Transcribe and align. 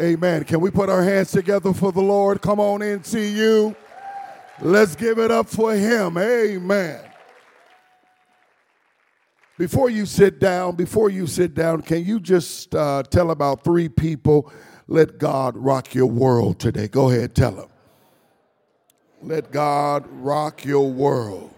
Amen. 0.00 0.42
Can 0.44 0.60
we 0.60 0.70
put 0.70 0.88
our 0.88 1.04
hands 1.04 1.30
together 1.30 1.72
for 1.72 1.92
the 1.92 2.00
Lord? 2.00 2.42
Come 2.42 2.58
on 2.58 2.82
in, 2.82 3.04
see 3.04 3.28
you. 3.28 3.76
Let's 4.60 4.96
give 4.96 5.18
it 5.18 5.30
up 5.30 5.48
for 5.48 5.72
him. 5.74 6.18
Amen. 6.18 7.00
Before 9.56 9.88
you 9.88 10.04
sit 10.04 10.40
down, 10.40 10.74
before 10.74 11.10
you 11.10 11.28
sit 11.28 11.54
down, 11.54 11.82
can 11.82 12.04
you 12.04 12.18
just 12.18 12.74
uh, 12.74 13.04
tell 13.04 13.30
about 13.30 13.62
three 13.62 13.88
people? 13.88 14.52
Let 14.88 15.18
God 15.18 15.56
rock 15.56 15.94
your 15.94 16.06
world 16.06 16.58
today. 16.58 16.88
Go 16.88 17.10
ahead, 17.10 17.36
tell 17.36 17.52
them. 17.52 17.68
Let 19.22 19.52
God 19.52 20.06
rock 20.10 20.64
your 20.64 20.90
world. 20.90 21.54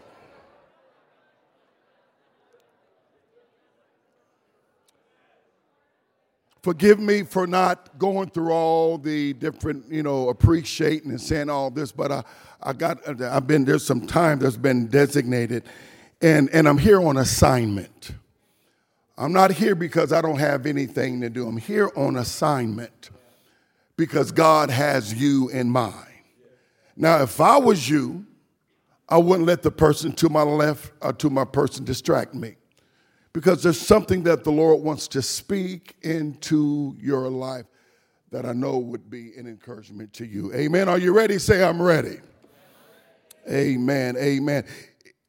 Forgive 6.67 6.99
me 6.99 7.23
for 7.23 7.47
not 7.47 7.97
going 7.97 8.29
through 8.29 8.51
all 8.51 8.99
the 8.99 9.35
different, 9.35 9.89
you 9.89 10.03
know, 10.03 10.31
appreciating 10.31 11.11
and 11.13 11.21
saying 11.21 11.49
all 11.49 11.71
this, 11.71 11.93
but 11.93 12.11
I, 12.11 12.25
I 12.61 12.73
got, 12.73 13.23
I've 13.23 13.47
been, 13.47 13.65
there's 13.65 13.87
some 13.87 14.05
time 14.05 14.41
that's 14.41 14.57
been 14.57 14.89
designated, 14.89 15.63
and, 16.21 16.51
and 16.51 16.69
I'm 16.69 16.79
here 16.79 17.01
on 17.01 17.19
assignment. 17.19 18.11
I'm 19.17 19.33
not 19.33 19.53
here 19.53 19.77
because 19.77 20.13
I 20.13 20.21
don't 20.21 20.41
have 20.41 20.67
anything 20.67 21.21
to 21.21 21.31
do. 21.31 21.47
I'm 21.47 21.57
here 21.57 21.89
on 21.95 22.17
assignment 22.17 23.11
because 23.97 24.33
God 24.33 24.69
has 24.69 25.15
you 25.15 25.49
in 25.51 25.71
mind. 25.71 25.95
Now, 26.97 27.23
if 27.23 27.41
I 27.41 27.59
was 27.59 27.89
you, 27.89 28.27
I 29.09 29.19
wouldn't 29.19 29.47
let 29.47 29.63
the 29.63 29.71
person 29.71 30.11
to 30.15 30.29
my 30.29 30.43
left 30.43 30.91
or 31.01 31.13
to 31.13 31.31
my 31.31 31.45
person 31.45 31.85
distract 31.85 32.35
me 32.35 32.57
because 33.37 33.63
there's 33.63 33.79
something 33.79 34.23
that 34.23 34.45
the 34.45 34.51
Lord 34.51 34.83
wants 34.83 35.07
to 35.09 35.21
speak 35.21 35.95
into 36.01 36.97
your 36.99 37.29
life 37.29 37.67
that 38.31 38.47
I 38.47 38.55
know 38.55 38.79
would 38.79 39.11
be 39.11 39.35
an 39.37 39.47
encouragement 39.47 40.15
to 40.15 40.25
you. 40.25 40.55
Amen. 40.55 40.89
Are 40.89 40.97
you 40.97 41.13
ready? 41.13 41.39
Say, 41.39 41.63
I'm 41.63 41.83
ready. 41.83 42.17
Amen. 43.47 44.17
Amen. 44.17 44.65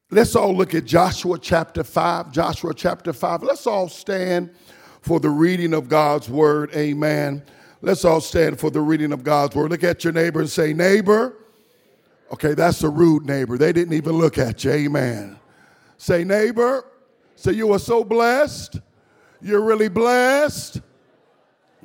Let's 0.10 0.38
all 0.38 0.56
look 0.56 0.74
at 0.74 0.86
Joshua 0.86 1.38
chapter 1.38 1.84
5. 1.84 2.32
Joshua 2.32 2.74
chapter 2.74 3.12
5. 3.12 3.44
Let's 3.44 3.68
all 3.68 3.90
stand 3.90 4.52
for 5.02 5.20
the 5.20 5.30
reading 5.30 5.74
of 5.74 5.90
God's 5.90 6.30
word. 6.30 6.72
Amen. 6.74 7.44
Let's 7.82 8.06
all 8.06 8.22
stand 8.22 8.58
for 8.58 8.72
the 8.72 8.80
reading 8.80 9.12
of 9.12 9.26
God's 9.26 9.54
word. 9.54 9.70
Look 9.70 9.84
at 9.84 10.06
your 10.06 10.14
neighbor 10.14 10.40
and 10.40 10.50
say, 10.50 10.72
Neighbor. 10.72 11.34
Okay, 12.32 12.54
that's 12.54 12.82
a 12.84 12.90
rude 12.90 13.26
neighbor. 13.26 13.58
They 13.58 13.74
didn't 13.74 13.96
even 13.96 14.14
look 14.14 14.38
at 14.38 14.64
you. 14.64 14.72
Amen. 14.72 15.38
Say, 15.98 16.24
Neighbor. 16.24 16.86
So 17.38 17.52
you 17.52 17.72
are 17.72 17.80
so 17.80 18.04
blessed. 18.04 18.80
You're 19.42 19.62
really 19.62 19.90
blessed 19.90 20.82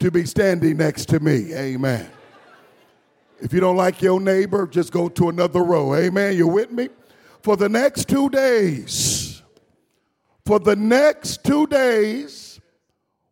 to 0.01 0.11
be 0.11 0.25
standing 0.25 0.79
next 0.79 1.11
to 1.11 1.21
me. 1.21 1.55
Amen. 1.55 2.11
If 3.39 3.53
you 3.53 3.61
don't 3.61 3.77
like 3.77 4.01
your 4.01 4.19
neighbor, 4.19 4.67
just 4.67 4.93
go 4.93 5.11
to 5.11 5.29
another 5.29 5.63
row. 5.63 5.95
Amen. 5.95 6.39
You 6.39 6.47
with 6.47 6.73
me? 6.73 6.89
For 7.43 7.59
the 7.59 7.69
next 7.69 8.09
two 8.09 8.31
days, 8.31 9.43
for 10.47 10.59
the 10.59 10.75
next 10.75 11.45
two 11.45 11.67
days, 11.67 12.59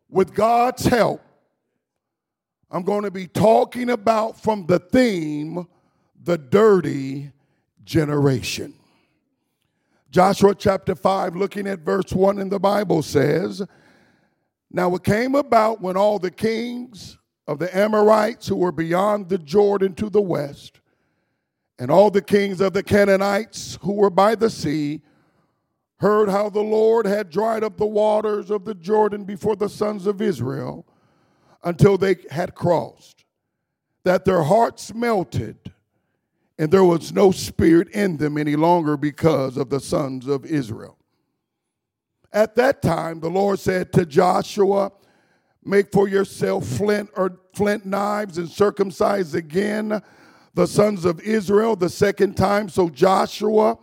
with 0.07 0.35
God's 0.35 0.85
help, 0.85 1.21
I'm 2.69 2.83
going 2.83 3.03
to 3.03 3.11
be 3.11 3.25
talking 3.25 3.89
about 3.89 4.39
from 4.39 4.67
the 4.67 4.77
theme, 4.77 5.67
the 6.23 6.37
dirty 6.37 7.31
generation. 7.83 8.75
Joshua 10.11 10.53
chapter 10.53 10.93
5, 10.93 11.37
looking 11.37 11.67
at 11.67 11.79
verse 11.79 12.11
1 12.11 12.37
in 12.37 12.49
the 12.49 12.59
Bible 12.59 13.01
says, 13.01 13.61
Now 14.69 14.93
it 14.95 15.05
came 15.05 15.35
about 15.35 15.79
when 15.79 15.95
all 15.95 16.19
the 16.19 16.29
kings 16.29 17.17
of 17.47 17.59
the 17.59 17.75
Amorites 17.75 18.49
who 18.49 18.57
were 18.57 18.73
beyond 18.73 19.29
the 19.29 19.37
Jordan 19.37 19.95
to 19.95 20.09
the 20.09 20.21
west, 20.21 20.81
and 21.79 21.89
all 21.89 22.11
the 22.11 22.21
kings 22.21 22.59
of 22.59 22.73
the 22.73 22.83
Canaanites 22.83 23.79
who 23.83 23.93
were 23.93 24.09
by 24.09 24.35
the 24.35 24.49
sea, 24.49 25.01
heard 26.01 26.27
how 26.27 26.49
the 26.49 26.59
Lord 26.59 27.05
had 27.05 27.29
dried 27.29 27.63
up 27.63 27.77
the 27.77 27.85
waters 27.85 28.51
of 28.51 28.65
the 28.65 28.75
Jordan 28.75 29.23
before 29.23 29.55
the 29.55 29.69
sons 29.69 30.07
of 30.07 30.21
Israel 30.21 30.85
until 31.63 31.97
they 31.97 32.17
had 32.29 32.53
crossed, 32.53 33.23
that 34.03 34.25
their 34.25 34.43
hearts 34.43 34.93
melted 34.93 35.70
and 36.57 36.71
there 36.71 36.83
was 36.83 37.11
no 37.11 37.31
spirit 37.31 37.89
in 37.89 38.17
them 38.17 38.37
any 38.37 38.55
longer 38.55 38.97
because 38.97 39.57
of 39.57 39.69
the 39.69 39.79
sons 39.79 40.27
of 40.27 40.45
Israel. 40.45 40.97
At 42.33 42.55
that 42.55 42.81
time, 42.81 43.19
the 43.19 43.29
Lord 43.29 43.59
said 43.59 43.91
to 43.93 44.05
Joshua, 44.05 44.91
Make 45.63 45.91
for 45.91 46.07
yourself 46.07 46.65
flint 46.65 47.09
or 47.15 47.39
flint 47.53 47.85
knives 47.85 48.37
and 48.37 48.49
circumcise 48.49 49.35
again 49.35 50.01
the 50.53 50.65
sons 50.65 51.05
of 51.05 51.19
Israel 51.21 51.75
the 51.75 51.89
second 51.89 52.35
time. 52.35 52.67
So 52.67 52.89
Joshua 52.89 53.77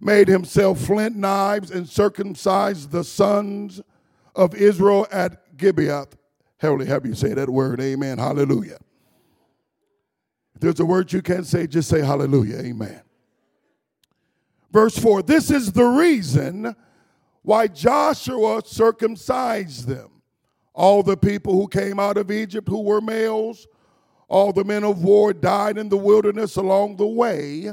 made 0.00 0.28
himself 0.28 0.80
flint 0.80 1.16
knives 1.16 1.70
and 1.70 1.88
circumcised 1.88 2.90
the 2.90 3.04
sons 3.04 3.80
of 4.34 4.54
Israel 4.54 5.06
at 5.10 5.56
Gibeath. 5.56 6.12
Holy, 6.60 6.86
have 6.86 7.06
you 7.06 7.14
say 7.14 7.32
that 7.32 7.48
word? 7.48 7.80
Amen. 7.80 8.18
Hallelujah. 8.18 8.78
If 10.54 10.60
there's 10.60 10.80
a 10.80 10.84
word 10.84 11.12
you 11.12 11.22
can't 11.22 11.46
say, 11.46 11.66
just 11.66 11.88
say 11.88 12.00
hallelujah. 12.00 12.58
Amen. 12.58 13.00
Verse 14.72 14.98
4 14.98 15.22
This 15.22 15.50
is 15.50 15.72
the 15.72 15.84
reason 15.84 16.74
why 17.42 17.68
Joshua 17.68 18.62
circumcised 18.64 19.86
them. 19.86 20.10
All 20.72 21.02
the 21.02 21.16
people 21.16 21.54
who 21.54 21.68
came 21.68 22.00
out 22.00 22.16
of 22.16 22.30
Egypt 22.30 22.68
who 22.68 22.82
were 22.82 23.00
males, 23.00 23.68
all 24.28 24.52
the 24.52 24.64
men 24.64 24.82
of 24.82 25.04
war 25.04 25.32
died 25.32 25.78
in 25.78 25.88
the 25.88 25.96
wilderness 25.96 26.56
along 26.56 26.96
the 26.96 27.06
way 27.06 27.70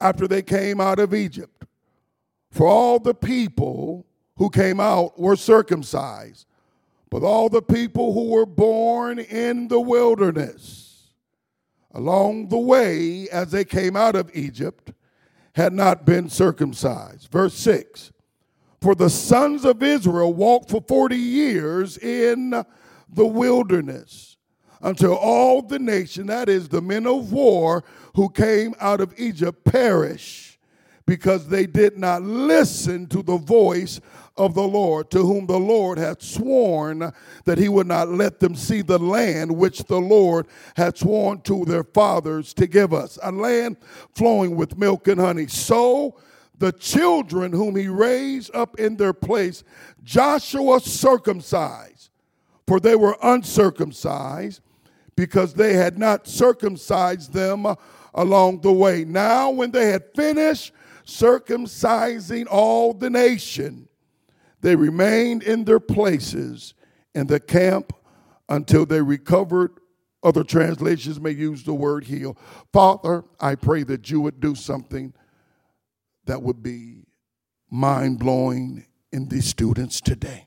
after 0.00 0.26
they 0.26 0.42
came 0.42 0.80
out 0.80 0.98
of 0.98 1.14
Egypt. 1.14 1.64
For 2.50 2.66
all 2.66 2.98
the 2.98 3.14
people 3.14 4.06
who 4.36 4.50
came 4.50 4.80
out 4.80 5.18
were 5.20 5.36
circumcised, 5.36 6.46
but 7.10 7.22
all 7.22 7.48
the 7.48 7.62
people 7.62 8.12
who 8.12 8.30
were 8.30 8.46
born 8.46 9.20
in 9.20 9.68
the 9.68 9.80
wilderness 9.80 10.83
along 11.94 12.48
the 12.48 12.58
way 12.58 13.28
as 13.30 13.50
they 13.50 13.64
came 13.64 13.96
out 13.96 14.16
of 14.16 14.30
Egypt 14.34 14.92
had 15.54 15.72
not 15.72 16.04
been 16.04 16.28
circumcised. 16.28 17.30
Verse 17.30 17.54
6 17.54 18.12
For 18.80 18.94
the 18.94 19.10
sons 19.10 19.64
of 19.64 19.82
Israel 19.82 20.34
walked 20.34 20.70
for 20.70 20.82
40 20.82 21.16
years 21.16 21.96
in 21.98 22.50
the 23.08 23.26
wilderness 23.26 24.36
until 24.82 25.14
all 25.14 25.62
the 25.62 25.78
nation, 25.78 26.26
that 26.26 26.48
is, 26.48 26.68
the 26.68 26.82
men 26.82 27.06
of 27.06 27.32
war 27.32 27.84
who 28.14 28.28
came 28.28 28.74
out 28.80 29.00
of 29.00 29.14
Egypt, 29.16 29.64
perished 29.64 30.58
because 31.06 31.48
they 31.48 31.66
did 31.66 31.96
not 31.96 32.22
listen 32.22 33.06
to 33.06 33.22
the 33.22 33.36
voice 33.36 34.00
of 34.36 34.54
the 34.54 34.66
Lord, 34.66 35.10
to 35.10 35.18
whom 35.18 35.46
the 35.46 35.58
Lord 35.58 35.96
had 35.98 36.20
sworn 36.20 37.12
that 37.44 37.58
he 37.58 37.68
would 37.68 37.86
not 37.86 38.08
let 38.08 38.40
them 38.40 38.56
see 38.56 38.82
the 38.82 38.98
land 38.98 39.56
which 39.56 39.84
the 39.84 40.00
Lord 40.00 40.46
had 40.76 40.98
sworn 40.98 41.40
to 41.42 41.64
their 41.64 41.84
fathers 41.84 42.52
to 42.54 42.66
give 42.66 42.92
us, 42.92 43.18
a 43.22 43.30
land 43.30 43.76
flowing 44.14 44.56
with 44.56 44.76
milk 44.76 45.06
and 45.06 45.20
honey. 45.20 45.46
So 45.46 46.16
the 46.58 46.72
children 46.72 47.52
whom 47.52 47.76
he 47.76 47.88
raised 47.88 48.54
up 48.54 48.78
in 48.78 48.96
their 48.96 49.12
place, 49.12 49.62
Joshua 50.02 50.80
circumcised, 50.80 52.10
for 52.66 52.80
they 52.80 52.96
were 52.96 53.16
uncircumcised 53.22 54.60
because 55.16 55.54
they 55.54 55.74
had 55.74 55.96
not 55.96 56.26
circumcised 56.26 57.32
them 57.32 57.66
along 58.14 58.60
the 58.62 58.72
way. 58.72 59.04
Now, 59.04 59.50
when 59.50 59.70
they 59.70 59.90
had 59.90 60.04
finished 60.14 60.72
circumcising 61.06 62.46
all 62.50 62.94
the 62.94 63.10
nation, 63.10 63.88
they 64.64 64.76
remained 64.76 65.42
in 65.42 65.64
their 65.64 65.78
places 65.78 66.72
in 67.14 67.26
the 67.26 67.38
camp 67.38 67.92
until 68.48 68.86
they 68.86 69.02
recovered. 69.02 69.72
Other 70.22 70.42
translations 70.42 71.20
may 71.20 71.32
use 71.32 71.64
the 71.64 71.74
word 71.74 72.04
heal. 72.04 72.38
Father, 72.72 73.24
I 73.38 73.56
pray 73.56 73.82
that 73.82 74.10
you 74.10 74.22
would 74.22 74.40
do 74.40 74.54
something 74.54 75.12
that 76.24 76.42
would 76.42 76.62
be 76.62 77.04
mind 77.70 78.18
blowing 78.18 78.86
in 79.12 79.28
these 79.28 79.44
students 79.44 80.00
today. 80.00 80.46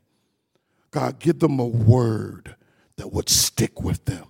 God, 0.90 1.20
give 1.20 1.38
them 1.38 1.60
a 1.60 1.68
word 1.68 2.56
that 2.96 3.13
would 3.13 3.30
stick 3.30 3.84
with 3.84 4.04
them. 4.06 4.25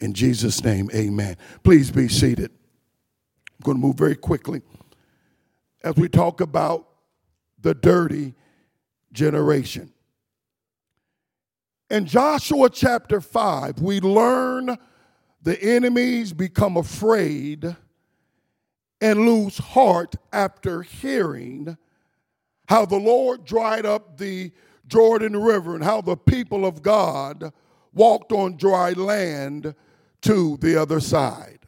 In 0.00 0.12
Jesus' 0.12 0.62
name, 0.62 0.90
amen. 0.94 1.38
Please 1.62 1.90
be 1.90 2.08
seated. 2.08 2.50
I'm 2.50 3.64
going 3.64 3.78
to 3.78 3.86
move 3.86 3.96
very 3.96 4.16
quickly 4.16 4.60
as 5.82 5.96
we 5.96 6.10
talk 6.10 6.42
about 6.42 6.88
the 7.58 7.72
dirty 7.72 8.34
generation. 9.12 9.92
In 11.90 12.06
Joshua 12.06 12.70
chapter 12.70 13.20
5, 13.20 13.80
we 13.80 14.00
learn 14.00 14.76
the 15.42 15.60
enemies 15.60 16.32
become 16.32 16.76
afraid 16.76 17.76
and 19.00 19.26
lose 19.26 19.58
heart 19.58 20.14
after 20.32 20.82
hearing 20.82 21.76
how 22.68 22.84
the 22.84 22.98
Lord 22.98 23.44
dried 23.44 23.86
up 23.86 24.18
the 24.18 24.52
Jordan 24.86 25.36
River 25.36 25.74
and 25.74 25.82
how 25.82 26.00
the 26.00 26.16
people 26.16 26.64
of 26.64 26.82
God 26.82 27.52
walked 27.92 28.32
on 28.32 28.56
dry 28.56 28.92
land 28.92 29.74
to 30.22 30.56
the 30.58 30.80
other 30.80 31.00
side. 31.00 31.66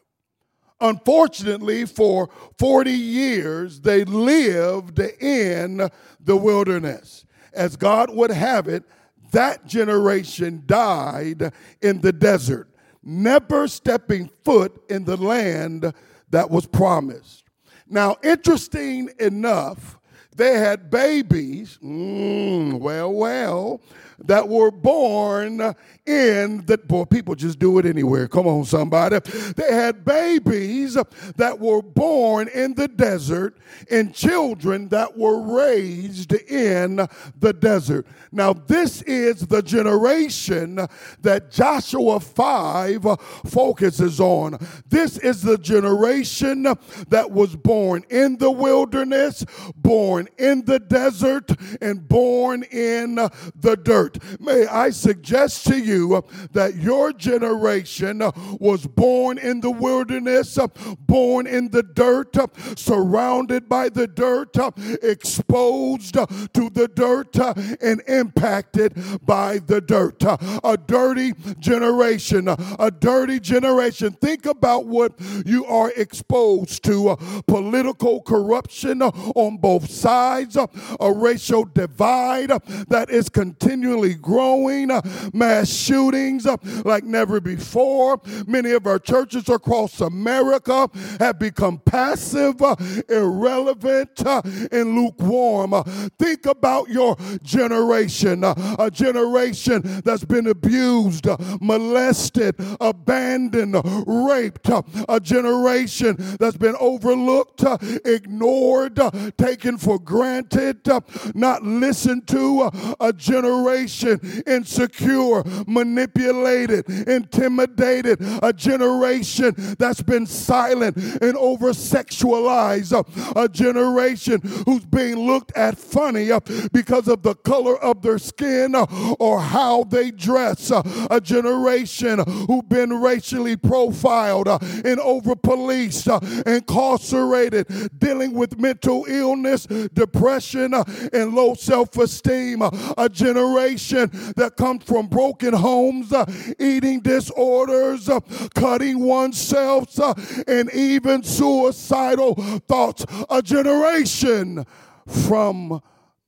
Unfortunately, 0.81 1.87
for 1.87 2.29
40 2.59 2.91
years, 2.91 3.81
they 3.81 4.05
lived 4.05 4.99
in 4.99 5.89
the 6.21 6.37
wilderness. 6.37 7.25
As 7.53 7.77
God 7.77 8.11
would 8.11 8.31
have 8.31 8.69
it, 8.69 8.85
that 9.33 9.67
generation 9.67 10.63
died 10.67 11.53
in 11.81 12.01
the 12.01 12.13
desert, 12.13 12.69
never 13.03 13.67
stepping 13.67 14.31
foot 14.45 14.83
in 14.89 15.05
the 15.05 15.17
land 15.17 15.93
that 16.31 16.51
was 16.51 16.67
promised. 16.67 17.45
Now, 17.89 18.17
interesting 18.23 19.11
enough, 19.19 19.99
they 20.35 20.59
had 20.59 20.91
babies, 20.91 21.79
mm, 21.83 22.79
well, 22.79 23.13
well, 23.13 23.83
that 24.19 24.49
were 24.49 24.71
born 24.71 25.75
in 26.07 26.65
that, 26.67 26.89
boy 26.89 27.05
people 27.05 27.35
just 27.35 27.59
do 27.59 27.79
it 27.79 27.87
anywhere. 27.87 28.27
Come 28.27 28.47
on 28.47 28.65
somebody. 28.65 29.19
They 29.57 29.73
had 29.73 30.05
babies 30.05 30.97
that 31.37 31.61
were 31.61 31.83
born 31.83 32.49
in 32.49 32.75
the 32.75 32.89
desert 32.89 33.59
and 33.91 34.13
children 34.15 34.89
that 34.89 35.17
were 35.17 35.41
raised 35.41 36.33
in 36.33 37.07
the 37.39 37.53
desert. 37.53 38.07
Now 38.33 38.53
this 38.53 39.03
is 39.03 39.47
the 39.47 39.63
generation 39.63 40.81
that 41.21 41.51
joshua 41.51 42.19
5 42.21 43.07
focuses 43.47 44.19
on. 44.21 44.59
This 44.89 45.19
is 45.19 45.43
the 45.43 45.59
generation 45.59 46.63
that 47.09 47.31
was 47.31 47.55
born 47.55 48.05
in 48.11 48.39
the 48.39 48.51
wilderness 48.51 49.45
born 49.77 50.29
in 50.39 50.65
the 50.65 50.79
desert 50.79 51.51
and 51.81 52.09
born 52.09 52.65
in 52.65 53.17
the 53.17 53.77
dirt. 53.83 54.19
May 54.41 54.67
i 54.67 54.91
suggest 54.91 55.67
to 55.67 55.79
you 55.79 55.92
you 55.93 56.25
that 56.53 56.77
your 56.77 57.13
generation 57.13 58.23
was 58.59 58.87
born 58.87 59.39
in 59.39 59.61
the 59.61 59.71
wilderness, 59.71 60.59
born 61.01 61.47
in 61.47 61.71
the 61.71 61.83
dirt, 61.83 62.35
surrounded 62.79 63.69
by 63.69 63.89
the 63.89 64.07
dirt, 64.07 64.57
exposed 65.03 66.15
to 66.15 66.71
the 66.71 66.91
dirt, 66.95 67.37
and 67.83 68.03
impacted 68.09 68.95
by 69.25 69.59
the 69.59 69.81
dirt. 69.81 70.23
A 70.65 70.77
dirty 70.77 71.33
generation, 71.59 72.49
a 72.49 72.91
dirty 72.91 73.41
generation. 73.41 74.13
Think 74.13 74.47
about 74.47 74.87
what 74.87 75.13
you 75.45 75.65
are 75.67 75.93
exposed 75.97 76.83
to 76.85 77.17
political 77.47 78.23
corruption 78.23 79.03
on 79.03 79.57
both 79.59 79.91
sides, 79.91 80.57
a 80.57 81.13
racial 81.13 81.65
divide 81.65 82.51
that 82.89 83.11
is 83.11 83.29
continually 83.29 84.15
growing, 84.15 84.89
mass 85.33 85.69
shootings 85.83 86.47
uh, 86.47 86.57
like 86.85 87.05
never 87.05 87.41
before. 87.41 88.21
Many 88.47 88.73
of 88.73 88.87
our 88.87 88.99
churches 88.99 89.49
across 89.49 90.01
America 90.01 90.89
have 91.19 91.39
become 91.39 91.79
passive, 91.79 92.61
uh, 92.63 92.77
irrelevant, 93.09 94.25
uh, 94.25 94.43
and 94.71 94.95
lukewarm. 94.95 95.75
Uh, 95.75 95.83
think 96.19 96.47
about 96.47 96.89
your 96.89 97.17
generation, 97.43 98.45
uh, 98.45 98.55
a 98.79 98.91
generation 98.91 99.83
that's 100.05 100.25
been 100.25 100.47
abused, 100.47 101.27
uh, 101.27 101.37
molested, 101.61 102.55
abandoned, 102.81 103.77
raped, 104.07 104.71
a 105.09 105.21
generation 105.21 106.17
that's 106.39 106.57
been 106.57 106.77
overlooked, 106.79 107.65
ignored, 108.05 109.01
taken 109.37 109.79
for 109.79 109.99
granted, 109.99 110.87
not 111.35 111.63
listened 111.63 112.27
to, 112.29 112.71
a 113.01 113.13
generation 113.13 114.21
insecure, 114.47 115.43
manipulated, 115.73 116.89
intimidated, 117.09 118.19
a 118.43 118.53
generation 118.53 119.55
that's 119.79 120.03
been 120.03 120.27
silent 120.27 120.97
and 120.97 121.37
over 121.37 121.71
sexualized, 121.71 122.93
a 123.37 123.49
generation 123.49 124.41
who's 124.67 124.85
being 124.85 125.17
looked 125.17 125.57
at 125.57 125.79
funny 125.79 126.31
uh, 126.31 126.41
because 126.73 127.09
of 127.09 127.23
the 127.23 127.35
color 127.35 127.77
of 127.83 128.03
their 128.03 128.19
skin 128.19 128.75
uh, 128.75 128.87
or 129.19 129.41
how 129.41 129.85
they 129.85 130.11
dress, 130.11 130.71
uh, 130.71 130.83
a 131.11 131.21
generation 131.21 132.19
who've 132.47 132.69
been 132.69 133.01
racially 133.01 133.57
profiled 133.57 134.49
and 134.49 134.99
over 135.01 135.35
policed, 135.35 136.09
incarcerated, 136.47 137.67
dealing 137.99 138.33
with 138.33 138.59
mental 138.59 139.05
illness, 139.09 139.67
depression, 139.95 140.75
and 141.13 141.35
low 141.35 141.55
self 141.55 141.97
esteem, 141.97 142.63
a 142.63 143.09
generation 143.11 144.11
that 144.37 144.57
comes 144.57 144.85
from 144.85 145.07
broken 145.07 145.53
homes, 145.63 146.13
uh, 146.13 146.27
eating 146.59 147.01
disorders, 147.01 148.09
uh, 148.09 148.21
cutting 148.55 149.01
oneself, 149.01 149.99
uh, 149.99 150.15
and 150.47 150.71
even 150.75 151.23
suicidal 151.23 152.35
thoughts. 152.69 153.07
A 153.31 153.41
generation 153.41 154.67
from 155.07 155.81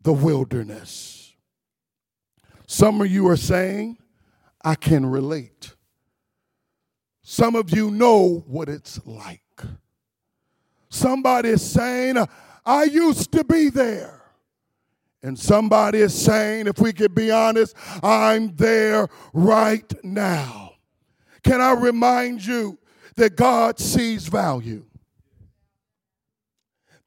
the 0.03 0.13
wilderness. 0.13 1.35
Some 2.67 3.01
of 3.01 3.09
you 3.09 3.29
are 3.29 3.37
saying, 3.37 3.99
I 4.65 4.75
can 4.75 5.05
relate. 5.05 5.75
Some 7.23 7.55
of 7.55 7.71
you 7.71 7.91
know 7.91 8.45
what 8.47 8.69
it's 8.69 9.05
like. 9.07 9.41
Somebody 10.89 11.51
is 11.51 11.63
saying, 11.63 12.17
I 12.65 12.85
used 12.85 13.33
to 13.33 13.45
be 13.45 13.69
there. 13.69 14.24
And 15.25 15.39
somebody 15.39 16.01
is 16.01 16.15
saying, 16.15 16.67
if 16.67 16.79
we 16.79 16.93
could 16.93 17.15
be 17.15 17.31
honest, 17.31 17.75
I'm 18.03 18.55
there 18.57 19.09
right 19.33 19.91
now. 20.05 20.75
Can 21.43 21.63
I 21.63 21.73
remind 21.73 22.45
you 22.45 22.79
that 23.17 23.35
God 23.35 23.79
sees 23.79 24.29
value? 24.29 24.85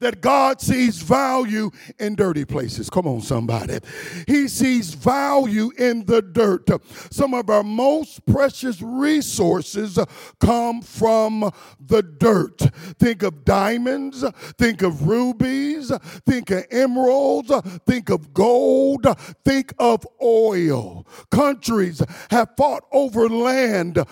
That 0.00 0.20
God 0.20 0.60
sees 0.60 1.02
value 1.02 1.70
in 1.98 2.14
dirty 2.14 2.44
places. 2.44 2.88
Come 2.90 3.06
on, 3.06 3.20
somebody. 3.20 3.78
He 4.26 4.48
sees 4.48 4.94
value 4.94 5.70
in 5.78 6.04
the 6.04 6.22
dirt. 6.22 6.68
Some 7.12 7.34
of 7.34 7.50
our 7.50 7.62
most 7.62 8.24
precious 8.26 8.80
resources 8.80 9.98
come 10.40 10.82
from 10.82 11.50
the 11.80 12.02
dirt. 12.02 12.58
Think 12.98 13.22
of 13.22 13.44
diamonds, 13.44 14.24
think 14.58 14.82
of 14.82 15.08
rubies, 15.08 15.92
think 16.26 16.50
of 16.50 16.64
emeralds, 16.70 17.52
think 17.86 18.10
of 18.10 18.32
gold, 18.32 19.06
think 19.44 19.72
of 19.78 20.06
oil. 20.22 21.06
Countries 21.30 22.02
have 22.30 22.50
fought 22.56 22.84
over 22.92 23.28
land 23.28 24.04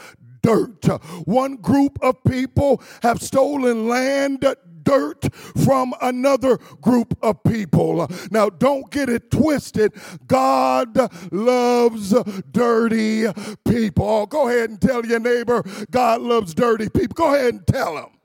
dirt. 0.42 0.84
One 1.26 1.56
group 1.56 1.98
of 2.02 2.22
people 2.24 2.80
have 3.02 3.20
stolen 3.20 3.88
land 3.88 4.44
dirt 4.86 5.34
from 5.34 5.92
another 6.00 6.56
group 6.80 7.18
of 7.22 7.42
people. 7.44 8.08
Now, 8.30 8.48
don't 8.48 8.90
get 8.90 9.10
it 9.10 9.30
twisted. 9.30 9.92
God 10.26 10.96
loves 11.32 12.14
dirty 12.50 13.26
people. 13.68 14.06
Oh, 14.08 14.26
go 14.26 14.48
ahead 14.48 14.70
and 14.70 14.80
tell 14.80 15.04
your 15.04 15.20
neighbor, 15.20 15.62
God 15.90 16.22
loves 16.22 16.54
dirty 16.54 16.88
people. 16.88 17.14
Go 17.14 17.34
ahead 17.34 17.54
and 17.54 17.66
tell 17.66 17.96
them. 17.96 18.15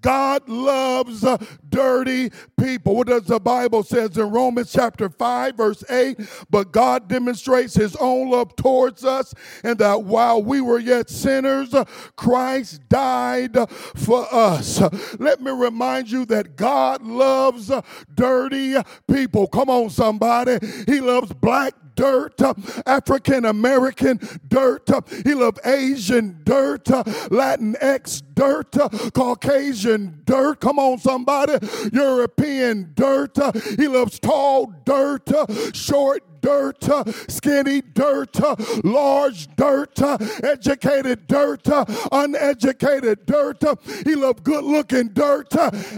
God 0.00 0.48
loves 0.48 1.24
dirty 1.68 2.30
people. 2.58 2.96
What 2.96 3.08
does 3.08 3.24
the 3.24 3.40
Bible 3.40 3.82
says 3.82 4.16
in 4.16 4.30
Romans 4.30 4.72
chapter 4.72 5.08
5 5.08 5.56
verse 5.56 5.84
8? 5.90 6.20
But 6.50 6.72
God 6.72 7.08
demonstrates 7.08 7.74
his 7.74 7.96
own 7.96 8.30
love 8.30 8.56
towards 8.56 9.04
us 9.04 9.34
and 9.64 9.78
that 9.78 10.04
while 10.04 10.42
we 10.42 10.60
were 10.60 10.78
yet 10.78 11.10
sinners, 11.10 11.74
Christ 12.16 12.88
died 12.88 13.56
for 13.96 14.26
us. 14.32 14.80
Let 15.18 15.40
me 15.40 15.50
remind 15.50 16.10
you 16.10 16.24
that 16.26 16.56
God 16.56 17.02
loves 17.02 17.70
dirty 18.14 18.76
people. 19.10 19.46
Come 19.48 19.70
on 19.70 19.90
somebody. 19.90 20.58
He 20.86 21.00
loves 21.00 21.32
black 21.32 21.74
dirt, 21.98 22.40
African 22.86 23.44
American 23.44 24.20
dirt. 24.46 24.88
He 25.24 25.34
loved 25.34 25.58
Asian 25.64 26.40
dirt, 26.44 26.84
Latinx 26.84 28.22
dirt, 28.34 28.70
Caucasian 29.14 30.22
dirt. 30.24 30.60
Come 30.60 30.78
on, 30.78 30.98
somebody. 30.98 31.58
European 31.92 32.92
dirt. 32.94 33.36
He 33.76 33.88
loves 33.88 34.20
tall 34.20 34.72
dirt, 34.84 35.28
short 35.74 36.22
dirt, 36.40 36.84
skinny 37.28 37.80
dirt, 37.80 38.38
large 38.84 39.48
dirt, 39.56 40.00
educated 40.44 41.26
dirt, 41.26 41.66
uneducated 42.12 43.26
dirt. 43.26 43.64
He 44.04 44.14
loved 44.14 44.44
good 44.44 44.62
looking 44.62 45.08
dirt. 45.08 45.52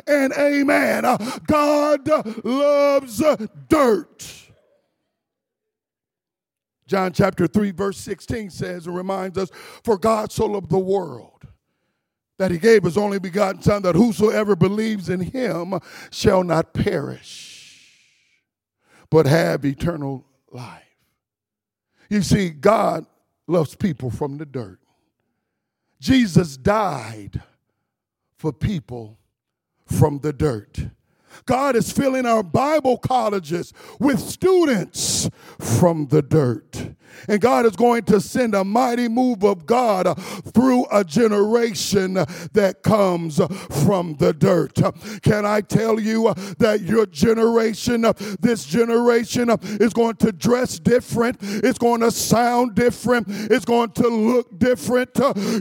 And 0.06 0.32
amen. 0.32 1.02
God 1.46 2.08
loves 2.42 3.22
dirt. 3.68 4.39
John 6.90 7.12
chapter 7.12 7.46
3, 7.46 7.70
verse 7.70 7.98
16 7.98 8.50
says 8.50 8.88
and 8.88 8.96
reminds 8.96 9.38
us, 9.38 9.48
For 9.84 9.96
God 9.96 10.32
so 10.32 10.46
loved 10.46 10.70
the 10.70 10.78
world 10.80 11.46
that 12.36 12.50
he 12.50 12.58
gave 12.58 12.82
his 12.82 12.98
only 12.98 13.20
begotten 13.20 13.62
Son, 13.62 13.82
that 13.82 13.94
whosoever 13.94 14.56
believes 14.56 15.08
in 15.08 15.20
him 15.20 15.78
shall 16.10 16.42
not 16.42 16.74
perish, 16.74 17.94
but 19.08 19.26
have 19.26 19.64
eternal 19.64 20.26
life. 20.50 20.82
You 22.08 22.22
see, 22.22 22.50
God 22.50 23.06
loves 23.46 23.76
people 23.76 24.10
from 24.10 24.38
the 24.38 24.46
dirt. 24.46 24.80
Jesus 26.00 26.56
died 26.56 27.40
for 28.36 28.52
people 28.52 29.16
from 29.86 30.18
the 30.18 30.32
dirt. 30.32 30.86
God 31.46 31.76
is 31.76 31.92
filling 31.92 32.26
our 32.26 32.42
Bible 32.42 32.98
colleges 32.98 33.72
with 33.98 34.20
students 34.20 35.28
from 35.58 36.06
the 36.08 36.22
dirt. 36.22 36.94
And 37.28 37.40
God 37.40 37.66
is 37.66 37.76
going 37.76 38.04
to 38.04 38.20
send 38.20 38.54
a 38.54 38.64
mighty 38.64 39.08
move 39.08 39.44
of 39.44 39.66
God 39.66 40.20
through 40.54 40.86
a 40.90 41.04
generation 41.04 42.14
that 42.14 42.82
comes 42.82 43.40
from 43.84 44.14
the 44.14 44.32
dirt. 44.32 44.78
Can 45.22 45.44
I 45.44 45.60
tell 45.60 46.00
you 46.00 46.32
that 46.58 46.82
your 46.82 47.06
generation, 47.06 48.06
this 48.40 48.64
generation, 48.64 49.50
is 49.80 49.92
going 49.92 50.16
to 50.16 50.32
dress 50.32 50.78
different? 50.78 51.38
It's 51.40 51.78
going 51.78 52.00
to 52.00 52.10
sound 52.10 52.74
different. 52.74 53.26
It's 53.28 53.64
going 53.64 53.90
to 53.92 54.08
look 54.08 54.58
different. 54.58 55.10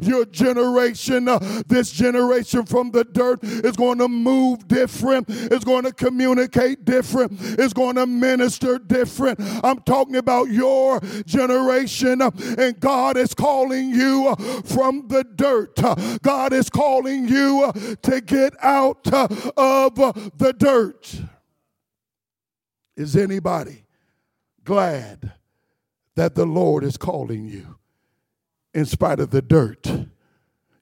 Your 0.03 0.25
generation, 0.25 1.25
this 1.67 1.91
generation 1.91 2.65
from 2.65 2.91
the 2.91 3.03
dirt, 3.03 3.43
is 3.43 3.75
going 3.75 3.99
to 3.99 4.07
move 4.07 4.67
different. 4.67 5.25
It's 5.29 5.65
going 5.65 5.83
to 5.83 5.91
communicate 5.91 6.85
different. 6.85 7.33
It's 7.39 7.73
going 7.73 7.95
to 7.95 8.05
minister 8.05 8.77
different. 8.79 9.39
I'm 9.63 9.81
talking 9.81 10.15
about 10.15 10.49
your 10.49 10.99
generation 11.25 11.38
generation, 11.39 12.21
uh, 12.21 12.31
and 12.57 12.79
God 12.79 13.15
is 13.17 13.33
calling 13.33 13.91
you 13.91 14.27
uh, 14.27 14.61
from 14.63 15.07
the 15.07 15.23
dirt. 15.23 15.81
Uh, 15.81 15.95
God 16.21 16.51
is 16.51 16.69
calling 16.69 17.27
you 17.27 17.71
to 18.01 18.21
get 18.21 18.53
out 18.61 19.07
of 19.13 19.95
the 19.95 20.53
dirt. 20.57 21.21
Is 22.97 23.15
anybody 23.15 23.85
glad 24.65 25.31
that 26.15 26.35
the 26.35 26.45
Lord 26.45 26.83
is 26.83 26.97
calling 26.97 27.45
you 27.45 27.77
in 28.73 28.85
spite 28.85 29.21
of 29.21 29.29
the 29.29 29.41
dirt 29.41 29.87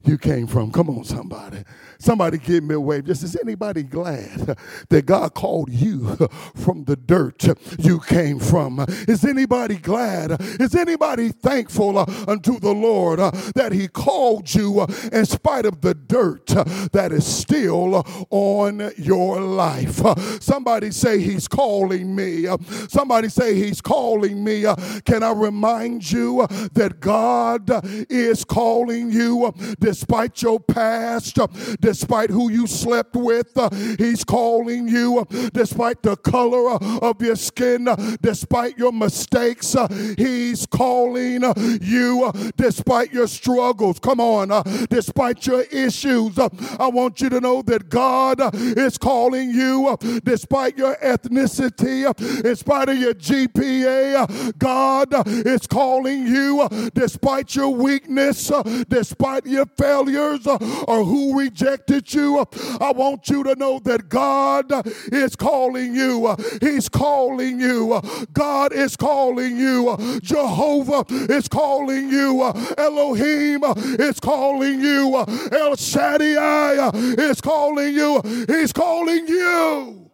you 0.07 0.17
came 0.17 0.47
from? 0.47 0.71
Come 0.71 0.89
on, 0.89 1.03
somebody. 1.03 1.63
Somebody 1.99 2.37
give 2.37 2.63
me 2.63 2.75
a 2.75 2.79
wave. 2.79 3.05
Just 3.05 3.23
is 3.23 3.37
anybody 3.41 3.83
glad 3.83 4.57
that 4.89 5.05
God 5.05 5.33
called 5.33 5.71
you 5.71 6.15
from 6.55 6.83
the 6.85 6.95
dirt 6.95 7.45
you 7.79 7.99
came 7.99 8.39
from? 8.39 8.85
Is 9.07 9.25
anybody 9.25 9.77
glad? 9.77 10.39
Is 10.61 10.75
anybody 10.75 11.29
thankful 11.29 11.97
unto 12.29 12.59
the 12.59 12.73
Lord 12.73 13.19
that 13.55 13.71
He 13.71 13.87
called 13.87 14.53
you 14.53 14.85
in 15.11 15.25
spite 15.25 15.65
of 15.65 15.81
the 15.81 15.93
dirt 15.93 16.47
that 16.47 17.11
is 17.11 17.25
still 17.25 18.05
on 18.29 18.91
your 18.97 19.41
life? 19.41 20.01
Somebody 20.41 20.91
say 20.91 21.19
He's 21.19 21.47
calling 21.47 22.15
me. 22.15 22.45
Somebody 22.89 23.29
say 23.29 23.55
He's 23.55 23.81
calling 23.81 24.43
me. 24.43 24.65
Can 25.05 25.23
I 25.23 25.31
remind 25.31 26.11
you 26.11 26.45
that 26.73 26.99
God 26.99 27.71
is 28.09 28.45
calling 28.45 29.11
you 29.11 29.51
despite 29.97 30.43
your 30.43 30.59
past? 30.59 31.39
Uh, 31.39 31.47
despite 31.79 32.29
who 32.29 32.51
you 32.51 32.67
slept 32.67 33.15
with. 33.15 33.57
Uh, 33.57 33.69
he's 33.97 34.23
calling 34.23 34.87
you 34.87 35.19
uh, 35.19 35.49
despite 35.53 36.03
the 36.03 36.15
color 36.17 36.69
uh, 36.69 36.99
of 37.01 37.21
your 37.21 37.35
skin, 37.35 37.87
uh, 37.87 37.95
despite 38.21 38.77
your 38.77 38.91
mistakes. 38.91 39.75
Uh, 39.75 39.87
he's 40.17 40.65
calling 40.67 41.41
you 41.81 42.31
despite 42.57 43.11
your 43.11 43.27
struggles. 43.27 43.99
Come 43.99 44.19
on, 44.19 44.49
despite 44.89 45.45
your 45.47 45.61
issues. 45.63 46.37
I 46.37 46.87
want 46.87 47.21
you 47.21 47.29
to 47.29 47.41
know 47.41 47.61
that 47.63 47.89
God 47.89 48.39
is 48.53 48.97
calling 48.97 49.49
you 49.49 49.97
despite 50.23 50.77
your 50.77 50.95
ethnicity, 50.97 52.05
in 52.45 52.55
spite 52.55 52.89
of 52.89 52.97
your 52.97 53.13
GPA. 53.13 54.57
God 54.59 55.27
is 55.27 55.65
calling 55.65 56.27
you 56.27 56.67
despite 56.93 57.55
your 57.55 57.69
weakness, 57.69 58.51
despite 58.87 59.45
your 59.45 59.65
failures, 59.77 60.45
uh, 60.47 60.57
or 60.87 61.03
who 61.03 61.37
rejected 61.37 62.13
you, 62.13 62.45
I 62.81 62.91
want 62.91 63.29
you 63.29 63.43
to 63.43 63.55
know 63.55 63.79
that 63.79 64.09
God 64.09 64.71
is 65.13 65.35
calling 65.35 65.95
you. 65.95 66.35
He's 66.61 66.89
calling 66.89 67.59
you. 67.59 68.01
God 68.33 68.73
is 68.73 68.95
calling 68.95 69.57
you. 69.57 70.19
Jehovah 70.21 71.05
is 71.09 71.47
calling 71.47 72.09
you. 72.09 72.43
Elohim 72.77 73.63
is 73.99 74.19
calling 74.19 74.81
you. 74.81 75.25
El 75.51 75.75
Shaddai 75.75 76.89
is 76.93 77.41
calling 77.41 77.93
you. 77.93 78.21
He's 78.47 78.73
calling 78.73 79.27
you. 79.27 80.11